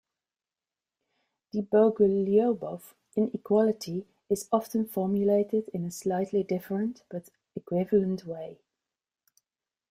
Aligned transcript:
The 1.53 1.61
Bogoliubov 1.61 2.81
inequality 3.15 4.07
is 4.29 4.49
often 4.51 4.87
formulated 4.87 5.69
in 5.75 5.85
a 5.85 5.91
slightly 5.91 6.41
different 6.41 7.03
but 7.07 7.29
equivalent 7.55 8.25
way. 8.25 8.57